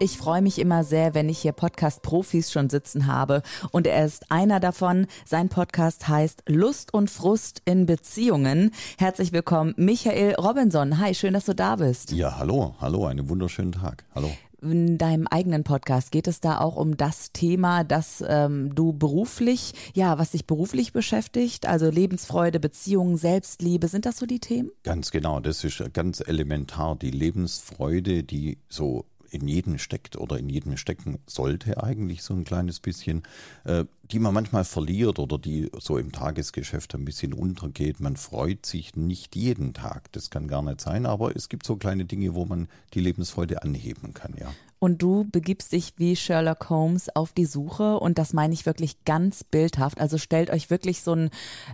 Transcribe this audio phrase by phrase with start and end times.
[0.00, 3.42] Ich freue mich immer sehr, wenn ich hier Podcast-Profis schon sitzen habe.
[3.70, 5.06] Und er ist einer davon.
[5.24, 8.72] Sein Podcast heißt Lust und Frust in Beziehungen.
[8.98, 10.98] Herzlich willkommen, Michael Robinson.
[10.98, 12.10] Hi, schön, dass du da bist.
[12.10, 14.04] Ja, hallo, hallo, einen wunderschönen Tag.
[14.14, 14.30] Hallo.
[14.60, 19.74] In deinem eigenen Podcast geht es da auch um das Thema, das ähm, du beruflich,
[19.92, 24.70] ja, was dich beruflich beschäftigt, also Lebensfreude, Beziehungen, Selbstliebe, sind das so die Themen?
[24.82, 30.48] Ganz genau, das ist ganz elementar, die Lebensfreude, die so in jedem steckt oder in
[30.48, 33.24] jedem stecken sollte eigentlich so ein kleines bisschen,
[33.64, 38.00] äh, die man manchmal verliert oder die so im Tagesgeschäft ein bisschen untergeht.
[38.00, 41.76] Man freut sich nicht jeden Tag, das kann gar nicht sein, aber es gibt so
[41.76, 44.52] kleine Dinge, wo man die Lebensfreude anheben kann, ja.
[44.84, 49.02] Und du begibst dich wie Sherlock Holmes auf die Suche und das meine ich wirklich
[49.06, 49.98] ganz bildhaft.
[49.98, 51.30] Also stellt euch wirklich so ein,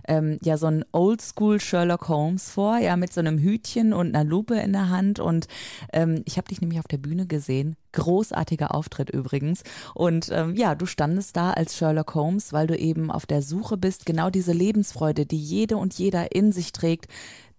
[0.07, 4.23] ähm, ja, so ein Oldschool Sherlock Holmes vor, ja, mit so einem Hütchen und einer
[4.23, 5.19] Lupe in der Hand.
[5.19, 5.49] Und
[5.91, 7.75] ähm, ich habe dich nämlich auf der Bühne gesehen.
[7.93, 9.63] Großartiger Auftritt übrigens.
[9.93, 13.77] Und ähm, ja, du standest da als Sherlock Holmes, weil du eben auf der Suche
[13.77, 17.07] bist, genau diese Lebensfreude, die jede und jeder in sich trägt,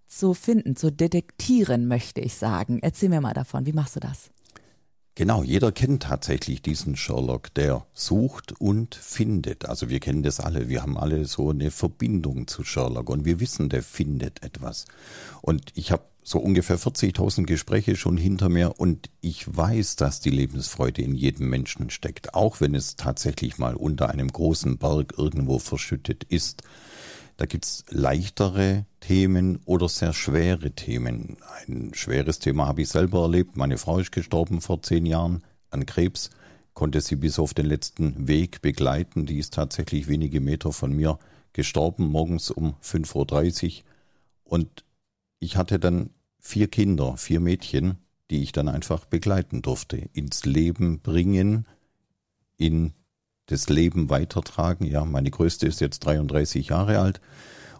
[0.06, 2.80] zu finden, zu detektieren, möchte ich sagen.
[2.82, 3.66] Erzähl mir mal davon.
[3.66, 4.30] Wie machst du das?
[5.14, 9.66] Genau, jeder kennt tatsächlich diesen Sherlock, der sucht und findet.
[9.68, 13.38] Also wir kennen das alle, wir haben alle so eine Verbindung zu Sherlock und wir
[13.38, 14.86] wissen, der findet etwas.
[15.42, 20.30] Und ich habe so ungefähr 40.000 Gespräche schon hinter mir und ich weiß, dass die
[20.30, 25.58] Lebensfreude in jedem Menschen steckt, auch wenn es tatsächlich mal unter einem großen Berg irgendwo
[25.58, 26.62] verschüttet ist.
[27.38, 31.38] Da gibt's leichtere Themen oder sehr schwere Themen.
[31.66, 33.56] Ein schweres Thema habe ich selber erlebt.
[33.56, 36.30] Meine Frau ist gestorben vor zehn Jahren an Krebs,
[36.74, 39.26] konnte sie bis auf den letzten Weg begleiten.
[39.26, 41.18] Die ist tatsächlich wenige Meter von mir
[41.52, 43.82] gestorben, morgens um 5.30 Uhr.
[44.44, 44.84] Und
[45.42, 47.96] ich hatte dann vier Kinder, vier Mädchen,
[48.30, 51.66] die ich dann einfach begleiten durfte, ins Leben bringen,
[52.56, 52.92] in
[53.46, 54.86] das Leben weitertragen.
[54.86, 57.20] Ja, meine größte ist jetzt 33 Jahre alt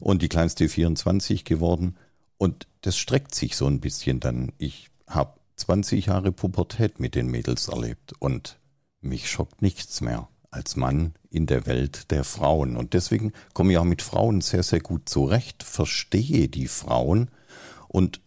[0.01, 1.97] und die kleinste 24 geworden.
[2.37, 4.51] Und das streckt sich so ein bisschen dann.
[4.59, 8.59] Ich habe 20 Jahre Pubertät mit den Mädels erlebt und
[9.01, 12.77] mich schockt nichts mehr als Mann in der Welt der Frauen.
[12.77, 17.31] Und deswegen komme ich auch mit Frauen sehr, sehr gut zurecht, verstehe die Frauen
[17.93, 18.21] und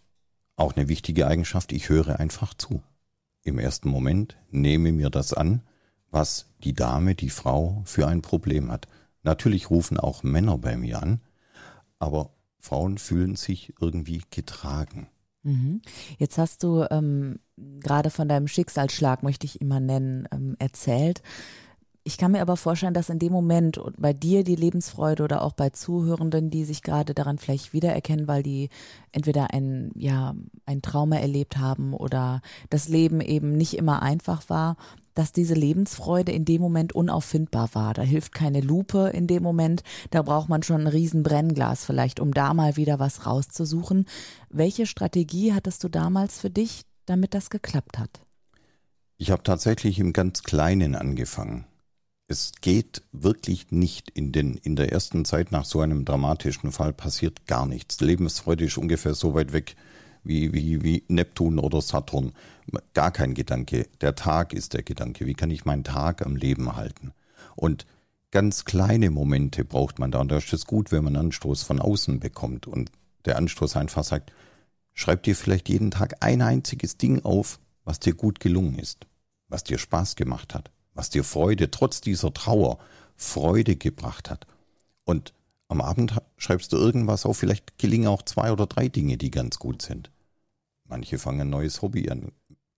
[0.56, 2.82] auch eine wichtige Eigenschaft, ich höre einfach zu.
[3.44, 5.62] Im ersten Moment nehme mir das an
[6.16, 8.88] was die Dame, die Frau für ein Problem hat.
[9.22, 11.20] Natürlich rufen auch Männer bei mir an,
[12.00, 15.10] aber Frauen fühlen sich irgendwie getragen.
[15.44, 15.82] Mhm.
[16.18, 21.22] Jetzt hast du ähm, gerade von deinem Schicksalsschlag, möchte ich immer nennen, ähm, erzählt.
[22.08, 25.54] Ich kann mir aber vorstellen, dass in dem Moment bei dir die Lebensfreude oder auch
[25.54, 28.70] bei Zuhörenden, die sich gerade daran vielleicht wiedererkennen, weil die
[29.12, 30.36] entweder ein, ja,
[30.68, 34.78] ein Trauma erlebt haben oder das Leben eben nicht immer einfach war,
[35.16, 37.96] dass diese Lebensfreude in dem Moment unauffindbar war.
[37.96, 39.82] Da hilft keine Lupe in dem Moment.
[40.12, 44.06] Da braucht man schon ein riesen Brennglas vielleicht, um da mal wieder was rauszusuchen.
[44.52, 48.22] Welche Strategie hattest du damals für dich, damit das geklappt hat?
[49.18, 51.66] Ich habe tatsächlich im ganz Kleinen angefangen
[52.28, 56.92] es geht wirklich nicht in den, in der ersten Zeit nach so einem dramatischen Fall
[56.92, 58.00] passiert gar nichts.
[58.02, 59.76] Lebensfreude ist ungefähr so weit weg
[60.24, 62.34] wie, wie, wie Neptun oder Saturn.
[62.96, 63.88] Gar kein Gedanke.
[64.02, 65.28] Der Tag ist der Gedanke.
[65.28, 67.14] Wie kann ich meinen Tag am Leben halten?
[67.56, 67.86] Und
[68.32, 70.20] ganz kleine Momente braucht man da.
[70.20, 72.92] Und da ist es gut, wenn man Anstoß von außen bekommt und
[73.26, 74.34] der Anstoß einfach sagt,
[74.94, 79.06] schreib dir vielleicht jeden Tag ein einziges Ding auf, was dir gut gelungen ist,
[79.48, 82.80] was dir Spaß gemacht hat was dir Freude trotz dieser Trauer
[83.16, 84.48] Freude gebracht hat.
[85.04, 85.34] Und
[85.68, 89.60] am Abend schreibst du irgendwas auf, vielleicht gelingen auch zwei oder drei Dinge, die ganz
[89.60, 90.12] gut sind.
[90.86, 92.32] Manche fangen ein neues Hobby an.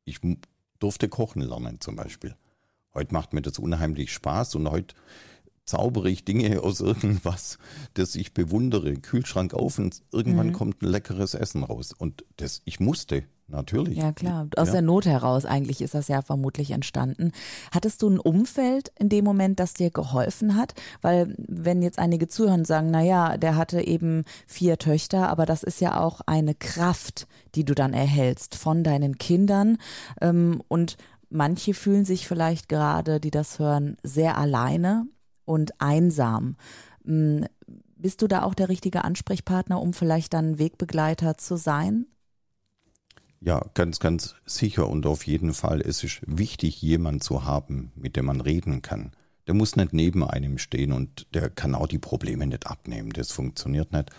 [0.05, 0.19] Ich
[0.79, 2.35] durfte kochen lernen zum Beispiel.
[2.93, 4.95] Heute macht mir das unheimlich Spaß und heute
[5.67, 7.59] zaubere ich Dinge aus irgendwas,
[7.93, 8.95] das ich bewundere.
[8.95, 10.53] Kühlschrank auf und irgendwann mhm.
[10.53, 11.93] kommt ein leckeres Essen raus.
[11.95, 13.97] Und das, ich musste, natürlich.
[13.97, 14.47] Ja, klar.
[14.55, 14.73] Aus ja.
[14.73, 17.31] der Not heraus eigentlich ist das ja vermutlich entstanden.
[17.71, 20.73] Hattest du ein Umfeld in dem Moment, das dir geholfen hat?
[21.01, 25.45] Weil wenn jetzt einige zuhören und sagen, na ja, der hatte eben vier Töchter, aber
[25.45, 29.77] das ist ja auch eine Kraft, die du dann erhältst von deinen Kindern.
[30.21, 30.97] Ähm, und
[31.29, 35.05] manche fühlen sich vielleicht gerade, die das hören, sehr alleine
[35.47, 36.55] und einsam.
[37.03, 37.45] Hm,
[37.95, 42.05] bist du da auch der richtige Ansprechpartner, um vielleicht dann Wegbegleiter zu sein?
[43.39, 45.81] Ja, ganz, ganz sicher und auf jeden Fall.
[45.81, 49.11] Es ist wichtig, jemanden zu haben, mit dem man reden kann.
[49.45, 53.11] Der muss nicht neben einem stehen und der kann auch die Probleme nicht abnehmen.
[53.11, 54.09] Das funktioniert nicht.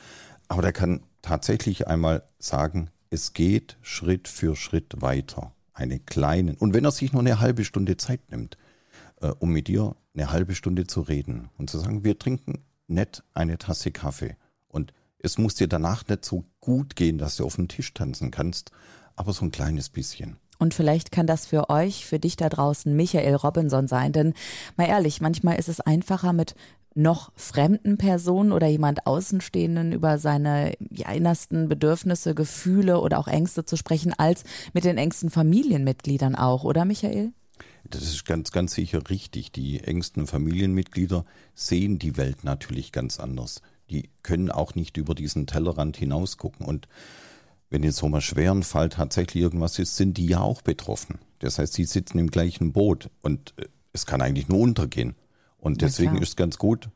[0.46, 5.52] Aber der kann tatsächlich einmal sagen, es geht Schritt für Schritt weiter.
[5.74, 6.56] Eine kleine.
[6.56, 8.56] Und wenn er sich nur eine halbe Stunde Zeit nimmt,
[9.20, 13.22] äh, um mit dir eine halbe Stunde zu reden und zu sagen, wir trinken nett
[13.34, 14.36] eine Tasse Kaffee.
[14.68, 18.30] Und es muss dir danach nicht so gut gehen, dass du auf dem Tisch tanzen
[18.30, 18.72] kannst,
[19.16, 20.36] aber so ein kleines bisschen.
[20.58, 24.12] Und vielleicht kann das für euch, für dich da draußen Michael Robinson sein.
[24.12, 24.34] Denn
[24.76, 26.54] mal ehrlich, manchmal ist es einfacher mit
[26.94, 33.64] noch fremden Personen oder jemand Außenstehenden über seine ja, innersten Bedürfnisse, Gefühle oder auch Ängste
[33.64, 34.42] zu sprechen, als
[34.72, 37.32] mit den engsten Familienmitgliedern auch, oder Michael?
[37.90, 39.52] Das ist ganz, ganz sicher richtig.
[39.52, 41.24] Die engsten Familienmitglieder
[41.54, 43.62] sehen die Welt natürlich ganz anders.
[43.90, 46.66] Die können auch nicht über diesen Tellerrand hinausgucken.
[46.66, 46.88] Und
[47.70, 51.18] wenn in so einem schweren Fall tatsächlich irgendwas ist, sind die ja auch betroffen.
[51.38, 55.14] Das heißt, sie sitzen im gleichen Boot und äh, es kann eigentlich nur untergehen.
[55.58, 56.88] Und deswegen ist es ganz gut,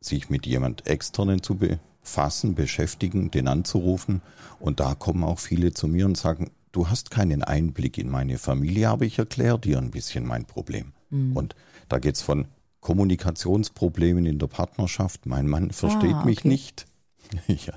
[0.00, 4.22] sich mit jemand externen zu befassen, beschäftigen, den anzurufen.
[4.60, 8.38] Und da kommen auch viele zu mir und sagen, du hast keinen Einblick in meine
[8.38, 10.92] Familie, aber ich erkläre dir ein bisschen mein Problem.
[11.10, 11.34] Mhm.
[11.34, 11.56] Und
[11.88, 12.48] da geht es von
[12.80, 15.24] Kommunikationsproblemen in der Partnerschaft.
[15.24, 16.28] Mein Mann versteht ah, okay.
[16.28, 16.86] mich nicht.
[17.46, 17.72] ja.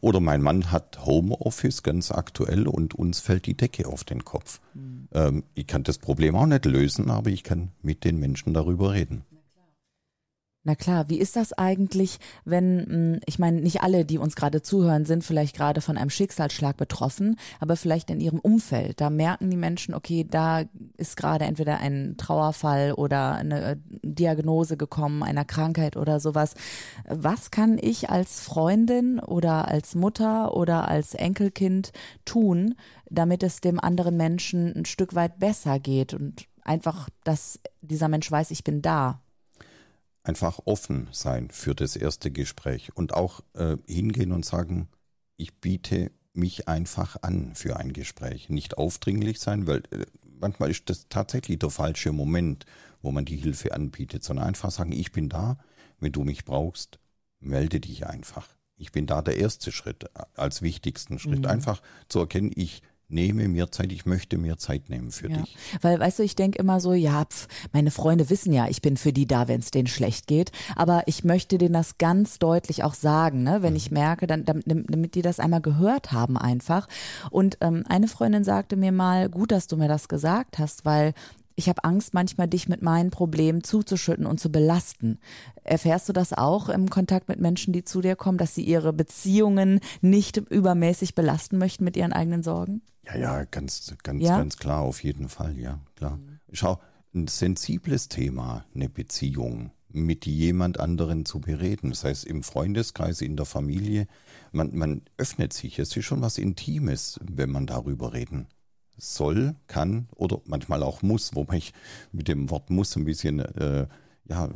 [0.00, 4.60] Oder mein Mann hat Homeoffice ganz aktuell und uns fällt die Decke auf den Kopf.
[4.74, 5.08] Mhm.
[5.12, 8.92] Ähm, ich kann das Problem auch nicht lösen, aber ich kann mit den Menschen darüber
[8.92, 9.24] reden.
[10.66, 14.62] Na klar, wie ist das eigentlich, wenn, hm, ich meine, nicht alle, die uns gerade
[14.62, 18.98] zuhören, sind vielleicht gerade von einem Schicksalsschlag betroffen, aber vielleicht in ihrem Umfeld.
[19.02, 20.64] Da merken die Menschen, okay, da
[20.96, 26.54] ist gerade entweder ein Trauerfall oder eine äh, Diagnose gekommen, einer Krankheit oder sowas.
[27.06, 31.92] Was kann ich als Freundin oder als Mutter oder als Enkelkind
[32.24, 32.74] tun,
[33.10, 38.30] damit es dem anderen Menschen ein Stück weit besser geht und einfach, dass dieser Mensch
[38.30, 39.20] weiß, ich bin da?
[40.24, 44.88] Einfach offen sein für das erste Gespräch und auch äh, hingehen und sagen,
[45.36, 48.48] ich biete mich einfach an für ein Gespräch.
[48.48, 50.06] Nicht aufdringlich sein, weil äh,
[50.40, 52.64] manchmal ist das tatsächlich der falsche Moment,
[53.02, 55.58] wo man die Hilfe anbietet, sondern einfach sagen, ich bin da,
[56.00, 56.98] wenn du mich brauchst,
[57.38, 58.48] melde dich einfach.
[58.76, 61.40] Ich bin da der erste Schritt, äh, als wichtigsten Schritt.
[61.40, 61.46] Mhm.
[61.46, 65.38] Einfach zu erkennen, ich nehme mir Zeit, ich möchte mir Zeit nehmen für ja.
[65.38, 65.56] dich.
[65.80, 68.96] Weil, weißt du, ich denke immer so, ja, pf, meine Freunde wissen ja, ich bin
[68.96, 70.52] für die da, wenn es denen schlecht geht.
[70.76, 73.62] Aber ich möchte denen das ganz deutlich auch sagen, ne?
[73.62, 73.76] wenn mhm.
[73.76, 76.88] ich merke, dann, damit, damit die das einmal gehört haben einfach.
[77.30, 81.14] Und ähm, eine Freundin sagte mir mal, gut, dass du mir das gesagt hast, weil
[81.56, 85.18] ich habe Angst, manchmal dich mit meinen Problemen zuzuschütten und zu belasten.
[85.62, 88.92] Erfährst du das auch im Kontakt mit Menschen, die zu dir kommen, dass sie ihre
[88.92, 92.82] Beziehungen nicht übermäßig belasten möchten mit ihren eigenen Sorgen?
[93.04, 94.38] Ja, ja, ganz, ganz, ja?
[94.38, 96.18] ganz klar, auf jeden Fall, ja, klar.
[96.52, 96.80] Schau,
[97.14, 103.36] ein sensibles Thema, eine Beziehung mit jemand anderen zu bereden, das heißt im Freundeskreis, in
[103.36, 104.08] der Familie,
[104.50, 108.48] man, man öffnet sich, es ist schon was Intimes, wenn man darüber reden
[108.96, 111.72] soll, kann oder manchmal auch muss, wobei ich
[112.12, 113.86] mit dem Wort muss ein bisschen, äh,
[114.28, 114.48] ja,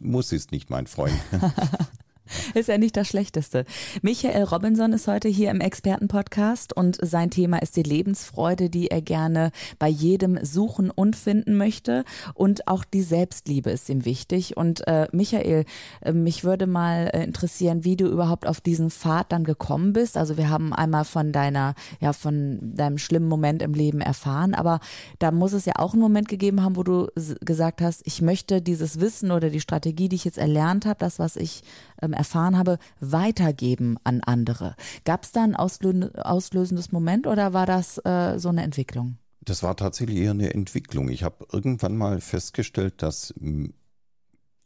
[0.00, 1.14] muss ist nicht mein Freund.
[2.54, 3.64] Ist ja nicht das Schlechteste.
[4.02, 9.02] Michael Robinson ist heute hier im Expertenpodcast und sein Thema ist die Lebensfreude, die er
[9.02, 12.04] gerne bei jedem suchen und finden möchte.
[12.34, 14.56] Und auch die Selbstliebe ist ihm wichtig.
[14.56, 15.64] Und äh, Michael,
[16.00, 20.16] äh, mich würde mal äh, interessieren, wie du überhaupt auf diesen Pfad dann gekommen bist.
[20.16, 24.80] Also wir haben einmal von deiner, ja, von deinem schlimmen Moment im Leben erfahren, aber
[25.18, 27.08] da muss es ja auch einen Moment gegeben haben, wo du
[27.40, 31.18] gesagt hast, ich möchte dieses Wissen oder die Strategie, die ich jetzt erlernt habe, das,
[31.18, 31.62] was ich
[32.02, 34.76] ähm, erfahren habe, weitergeben an andere.
[35.04, 39.18] Gab es da ein auslö auslösendes Moment oder war das äh, so eine Entwicklung?
[39.40, 41.08] Das war tatsächlich eher eine Entwicklung.
[41.08, 43.32] Ich habe irgendwann mal festgestellt, dass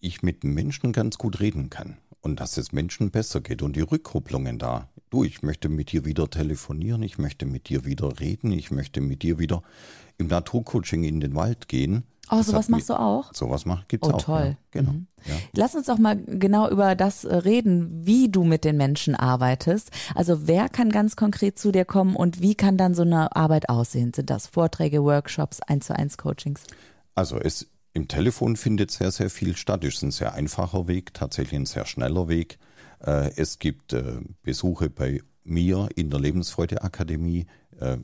[0.00, 3.82] ich mit Menschen ganz gut reden kann und dass es Menschen besser geht und die
[3.82, 4.88] Rückkopplungen da.
[5.10, 9.00] Du, ich möchte mit dir wieder telefonieren, ich möchte mit dir wieder reden, ich möchte
[9.00, 9.62] mit dir wieder
[10.18, 12.04] im Naturcoaching in den Wald gehen.
[12.30, 13.34] Oh, sowas machst du auch?
[13.34, 14.22] Sowas gibt es oh, auch.
[14.22, 14.56] toll.
[14.56, 14.92] Ja, genau.
[14.92, 15.06] Mhm.
[15.26, 15.34] Ja.
[15.54, 19.90] Lass uns doch mal genau über das äh, reden, wie du mit den Menschen arbeitest.
[20.14, 23.68] Also wer kann ganz konkret zu dir kommen und wie kann dann so eine Arbeit
[23.68, 24.12] aussehen?
[24.14, 26.62] Sind das Vorträge, Workshops, eins zu eins Coachings?
[27.14, 29.84] Also es im Telefon findet sehr, sehr viel statt.
[29.84, 32.58] Es ist ein sehr einfacher Weg, tatsächlich ein sehr schneller Weg.
[33.04, 37.46] Äh, es gibt äh, Besuche bei mir in der Lebensfreude-Akademie äh,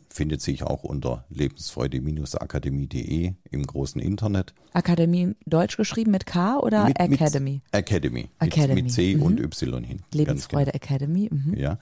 [0.09, 4.55] findet sich auch unter lebensfreude-akademie.de im großen Internet.
[4.73, 7.61] Akademie deutsch geschrieben mit K oder mit, Academy?
[7.65, 8.31] Mit Academy.
[8.39, 8.75] Academy.
[8.75, 9.23] Mit, mit C mhm.
[9.23, 10.03] und Y hin.
[10.13, 10.85] Lebensfreude genau.
[10.85, 11.29] Academy.
[11.31, 11.55] Mhm.
[11.55, 11.79] Ja.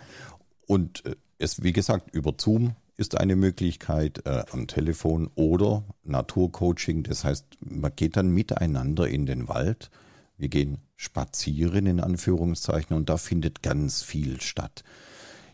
[0.67, 7.03] Und äh, es, wie gesagt, über Zoom ist eine Möglichkeit äh, am Telefon oder Naturcoaching.
[7.03, 9.91] Das heißt, man geht dann miteinander in den Wald.
[10.37, 14.85] Wir gehen spazieren in Anführungszeichen und da findet ganz viel statt.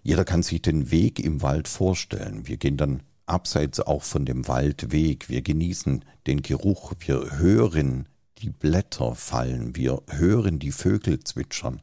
[0.02, 2.46] Jeder kann sich den Weg im Wald vorstellen.
[2.46, 5.28] Wir gehen dann abseits auch von dem Waldweg.
[5.28, 6.92] Wir genießen den Geruch.
[6.98, 8.06] Wir hören
[8.38, 9.76] die Blätter fallen.
[9.76, 11.80] Wir hören die Vögel zwitschern.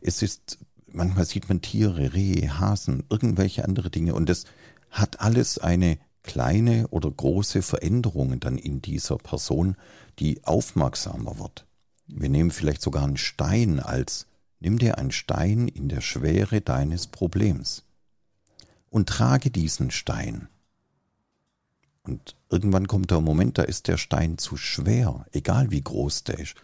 [0.00, 4.14] Es ist, manchmal sieht man Tiere, Rehe, Hasen, irgendwelche andere Dinge.
[4.14, 4.44] Und das
[4.90, 9.76] hat alles eine kleine oder große Veränderungen dann in dieser Person,
[10.18, 11.66] die aufmerksamer wird.
[12.06, 14.26] Wir nehmen vielleicht sogar einen Stein als
[14.60, 17.84] Nimm dir einen Stein in der Schwere deines Problems
[18.90, 20.48] und trage diesen Stein.
[22.02, 26.38] Und irgendwann kommt der Moment, da ist der Stein zu schwer, egal wie groß der
[26.38, 26.54] ist.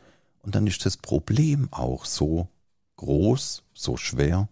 [0.43, 2.49] Und dann ist das Problem auch so
[2.97, 4.49] groß, so schwer,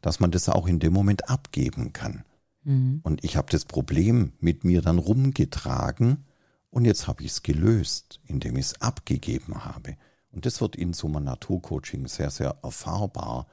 [0.00, 2.24] dass man das auch in dem Moment abgeben kann.
[2.62, 3.00] Mhm.
[3.02, 6.24] Und ich habe das Problem mit mir dann rumgetragen
[6.70, 9.96] und jetzt habe ich es gelöst, indem ich es abgegeben habe.
[10.32, 13.46] Und das wird in so einem Naturcoaching sehr, sehr erfahrbar.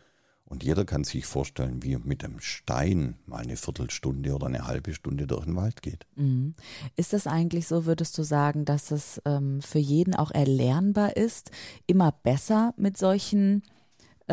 [0.46, 4.94] Und jeder kann sich vorstellen, wie mit einem Stein mal eine Viertelstunde oder eine halbe
[4.94, 6.06] Stunde durch den Wald geht.
[6.16, 6.54] Mhm.
[6.96, 11.50] Ist das eigentlich so, würdest du sagen, dass es ähm, für jeden auch erlernbar ist,
[11.88, 13.64] immer besser mit solchen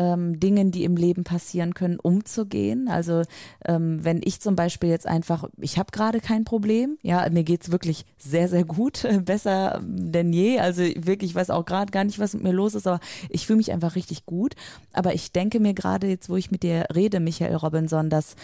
[0.01, 2.87] ähm, Dingen, die im Leben passieren können, umzugehen.
[2.87, 3.21] Also
[3.65, 7.71] ähm, wenn ich zum Beispiel jetzt einfach, ich habe gerade kein Problem, ja, mir geht's
[7.71, 10.59] wirklich sehr, sehr gut, besser denn je.
[10.59, 13.45] Also wirklich, ich weiß auch gerade gar nicht, was mit mir los ist, aber ich
[13.45, 14.55] fühle mich einfach richtig gut.
[14.91, 18.35] Aber ich denke mir gerade jetzt, wo ich mit dir rede, Michael Robinson, dass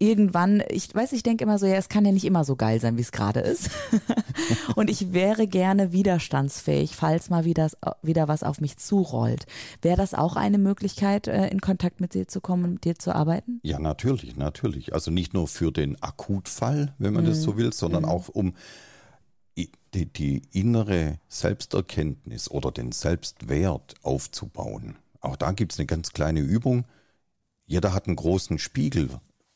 [0.00, 2.80] irgendwann, ich weiß, ich denke immer so, ja, es kann ja nicht immer so geil
[2.80, 3.70] sein, wie es gerade ist.
[4.74, 7.70] und ich wäre gerne widerstandsfähig, falls mal wieder,
[8.02, 9.46] wieder was auf mich zurollt.
[9.82, 12.98] Wäre das auch eine Möglichkeit, äh, in Kontakt mit dir zu kommen und mit dir
[12.98, 13.60] zu arbeiten?
[13.62, 14.94] Ja, natürlich, natürlich.
[14.94, 17.28] Also nicht nur für den Akutfall, wenn man mhm.
[17.28, 18.08] das so will, sondern mhm.
[18.08, 18.54] auch um
[19.92, 24.96] die, die innere Selbsterkenntnis oder den Selbstwert aufzubauen.
[25.20, 26.86] Auch da gibt es eine ganz kleine Übung.
[27.66, 29.10] Jeder hat einen großen Spiegel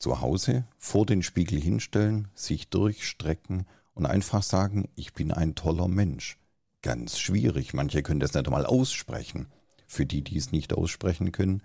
[0.05, 5.89] zu Hause vor den Spiegel hinstellen, sich durchstrecken und einfach sagen, ich bin ein toller
[5.89, 6.37] Mensch.
[6.83, 9.47] Ganz schwierig, manche können das nicht einmal aussprechen.
[9.87, 11.63] Für die, die es nicht aussprechen können,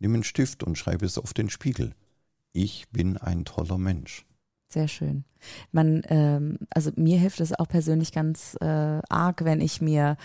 [0.00, 1.94] nimm einen Stift und schreibe es auf den Spiegel.
[2.52, 4.26] Ich bin ein toller Mensch.
[4.68, 5.22] Sehr schön.
[5.70, 8.64] Man, ähm, also mir hilft es auch persönlich ganz äh,
[9.08, 10.16] arg, wenn ich mir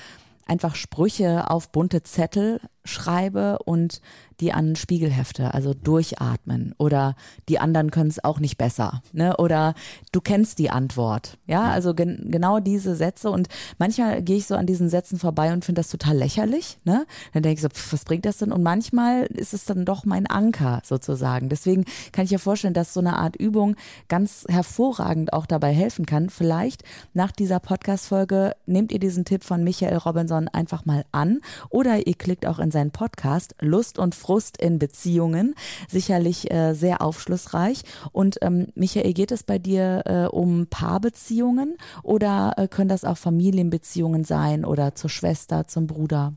[0.48, 4.02] einfach Sprüche auf bunte Zettel schreibe und
[4.40, 7.16] die an Spiegelhefte, also durchatmen oder
[7.50, 9.38] die anderen können es auch nicht besser, ne?
[9.38, 9.74] Oder
[10.12, 11.64] du kennst die Antwort, ja?
[11.70, 13.48] Also gen genau diese Sätze und
[13.78, 17.06] manchmal gehe ich so an diesen Sätzen vorbei und finde das total lächerlich, ne?
[17.34, 18.52] Dann denke ich so, pff, was bringt das denn?
[18.52, 21.50] Und manchmal ist es dann doch mein Anker sozusagen.
[21.50, 23.76] Deswegen kann ich ja vorstellen, dass so eine Art Übung
[24.08, 26.30] ganz hervorragend auch dabei helfen kann.
[26.30, 32.08] Vielleicht nach dieser Podcast-Folge nehmt ihr diesen Tipp von Michael Robinson einfach mal an oder
[32.08, 35.54] ihr klickt auch in seinen Podcast Lust und Frust in Beziehungen.
[35.90, 37.84] Sicherlich äh, sehr aufschlussreich.
[38.14, 43.18] Und ähm, Michael, geht es bei dir äh, um Paarbeziehungen oder äh, können das auch
[43.18, 46.34] Familienbeziehungen sein oder zur Schwester, zum Bruder?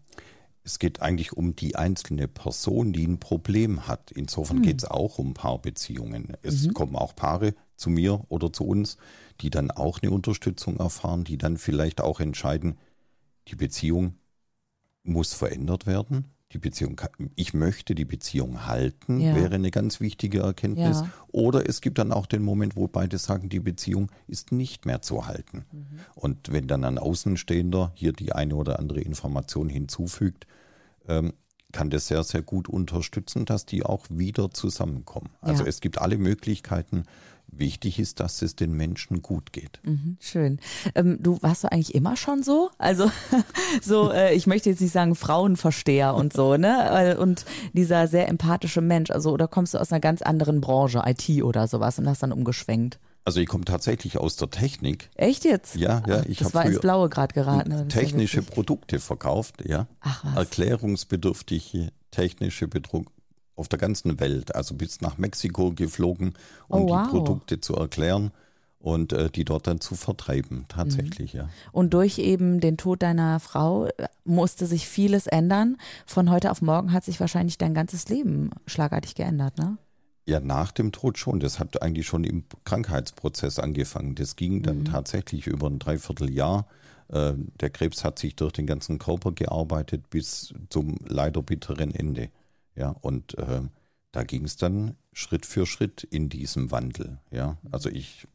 [0.65, 4.11] Es geht eigentlich um die einzelne Person, die ein Problem hat.
[4.11, 4.63] Insofern hm.
[4.65, 6.37] geht es auch um Paarbeziehungen.
[6.43, 6.75] Es mhm.
[6.75, 8.97] kommen auch Paare zu mir oder zu uns,
[9.41, 12.79] die dann auch eine Unterstützung erfahren, die dann vielleicht auch entscheiden,
[13.47, 14.15] die Beziehung
[15.05, 16.25] muss verändert werden
[16.57, 16.99] die Beziehung,
[17.35, 19.35] ich möchte die Beziehung halten, ja.
[19.35, 21.01] wäre eine ganz wichtige Erkenntnis.
[21.01, 21.11] Ja.
[21.29, 25.03] Oder es gibt dann auch den Moment, wo beide sagen, die Beziehung ist nicht mehr
[25.03, 25.67] zu halten.
[25.71, 25.87] Mhm.
[26.15, 30.47] Und wenn dann ein Außenstehender hier die eine oder andere Information hinzufügt,
[31.09, 31.35] ähm,
[31.73, 35.29] kann das sehr, sehr gut unterstützen, dass die auch wieder zusammenkommen.
[35.43, 35.69] Also ja.
[35.69, 37.03] es gibt alle Möglichkeiten,
[37.59, 39.81] Wichtig ist, dass es den Menschen gut geht.
[39.85, 40.61] Mhm, schön.
[40.95, 42.71] Ähm, du warst du eigentlich immer schon so?
[42.79, 43.11] Also
[43.83, 47.17] so, äh, ich möchte jetzt nicht sagen Frauenversteher und so, ne?
[47.19, 49.11] Und dieser sehr empathische Mensch.
[49.11, 52.33] Also oder kommst du aus einer ganz anderen Branche, IT oder sowas, und hast dann
[52.33, 52.99] umgeschwenkt?
[53.25, 55.11] Also ich komme tatsächlich aus der Technik.
[55.17, 55.75] Echt jetzt?
[55.75, 56.23] Ja, ja.
[56.29, 57.89] Ich das war ins Blaue gerade geraten.
[57.89, 59.89] Technische Produkte verkauft, ja.
[60.01, 60.37] Ach was.
[60.37, 63.11] Erklärungsbedürftige technische Bedruck
[63.57, 66.35] auf der ganzen Welt, also bis nach Mexiko geflogen,
[66.69, 67.03] um oh, wow.
[67.03, 68.31] die Produkte zu erklären.
[68.79, 71.41] und äh, die dort dann zu vertreiben, tatsächlich, mhm.
[71.41, 71.49] ja.
[71.73, 75.77] Und durch eben den Tod deiner Frau äh, musste sich vieles ändern.
[76.05, 79.79] Von heute auf morgen hat sich wahrscheinlich dein ganzes Leben schlagartig geändert, ne?
[80.29, 81.41] Ja, nach dem Tod schon.
[81.41, 84.15] Das hat eigentlich schon im Krankheitsprozess angefangen.
[84.17, 84.85] Das ging dann mhm.
[84.85, 86.67] tatsächlich über ein Dreivierteljahr.
[87.09, 92.29] Äh, der Krebs hat sich durch den ganzen Körper gearbeitet bis zum leider bitteren Ende.
[92.77, 93.63] Ja, und äh,
[94.13, 97.19] da ging es dann Schritt für Schritt in diesem Wandel.
[97.31, 98.27] Ja, also ich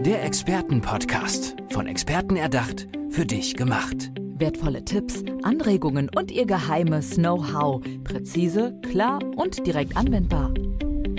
[0.00, 1.56] Der Expertenpodcast.
[1.70, 4.10] Von Experten erdacht, für dich gemacht.
[4.38, 7.82] Wertvolle Tipps, Anregungen und ihr geheimes Know-how.
[8.04, 10.52] Präzise, klar und direkt anwendbar.